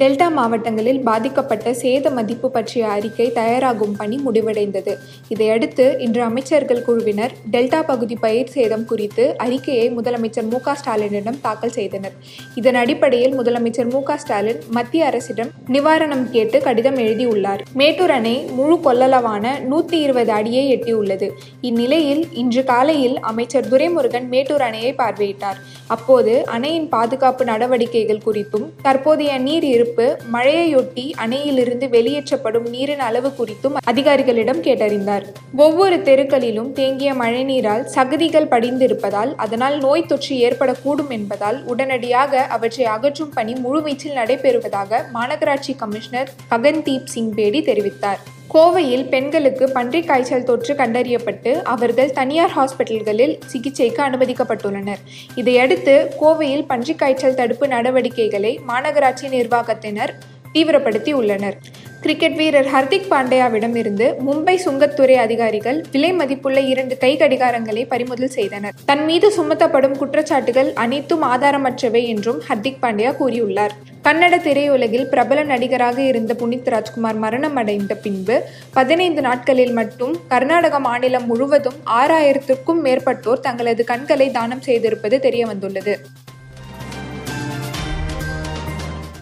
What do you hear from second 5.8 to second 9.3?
இன்று அமைச்சர்கள் குழுவினர் டெல்டா பகுதி பயிர் சேதம் குறித்து